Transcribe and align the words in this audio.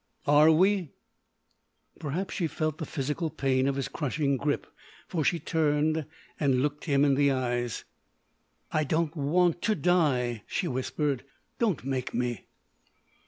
"Are 0.25 0.49
we?" 0.49 0.93
Perhaps 1.99 2.33
she 2.33 2.47
felt 2.47 2.79
the 2.79 2.87
physical 2.87 3.29
pain 3.29 3.67
of 3.67 3.75
his 3.75 3.87
crushing 3.87 4.35
grip 4.35 4.65
for 5.07 5.23
she 5.23 5.39
turned 5.39 6.07
and 6.39 6.63
looked 6.63 6.85
him 6.85 7.05
in 7.05 7.13
the 7.13 7.29
eyes. 7.29 7.83
"I 8.71 8.83
don't 8.83 9.15
want 9.15 9.61
to 9.61 9.75
die," 9.75 10.41
she 10.47 10.67
whispered. 10.67 11.23
"Don't 11.59 11.85
make 11.85 12.15
me!" 12.15 12.47